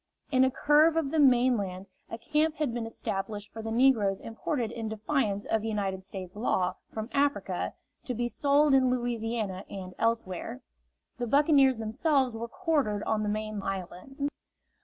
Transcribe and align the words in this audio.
In 0.31 0.43
a 0.43 0.49
curve 0.49 0.95
of 0.97 1.11
the 1.11 1.19
mainland 1.19 1.85
a 2.09 2.17
camp 2.17 2.55
had 2.55 2.73
been 2.73 2.87
established 2.87 3.53
for 3.53 3.61
the 3.61 3.69
negroes 3.69 4.19
imported 4.19 4.71
in 4.71 4.89
defiance 4.89 5.45
of 5.45 5.63
United 5.63 6.03
States 6.03 6.35
law, 6.35 6.73
from 6.91 7.07
Africa, 7.13 7.75
to 8.05 8.15
be 8.15 8.27
sold 8.27 8.73
in 8.73 8.89
Louisiana 8.89 9.63
and 9.69 9.93
elsewhere. 9.99 10.61
The 11.19 11.27
buccaneers 11.27 11.77
themselves 11.77 12.33
were 12.35 12.47
quartered 12.47 13.03
on 13.03 13.21
the 13.21 13.29
main 13.29 13.61
island. 13.61 14.31